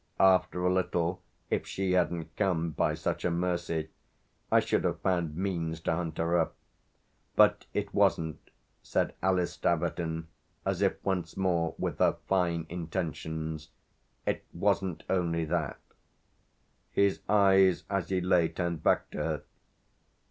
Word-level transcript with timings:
After 0.19 0.65
a 0.65 0.73
little, 0.73 1.21
if 1.51 1.67
she 1.67 1.91
hadn't 1.91 2.35
come, 2.35 2.71
by 2.71 2.95
such 2.95 3.23
a 3.23 3.29
mercy, 3.29 3.89
I 4.51 4.59
should 4.59 4.83
have 4.83 4.99
found 5.01 5.35
means 5.37 5.79
to 5.81 5.93
hunt 5.95 6.17
her 6.17 6.39
up. 6.39 6.55
But 7.35 7.67
it 7.71 7.93
wasn't," 7.93 8.49
said 8.81 9.13
Alice 9.21 9.51
Staverton, 9.57 10.25
as 10.65 10.81
if 10.81 10.95
once 11.05 11.37
more 11.37 11.75
with 11.77 11.99
her 11.99 12.17
fine 12.27 12.65
intentions 12.67 13.69
"it 14.25 14.43
wasn't 14.55 15.03
only 15.07 15.45
that." 15.45 15.77
His 16.91 17.19
eyes, 17.29 17.83
as 17.87 18.09
he 18.09 18.21
lay, 18.21 18.47
turned 18.47 18.81
back 18.81 19.11
to 19.11 19.19
her. 19.19 19.43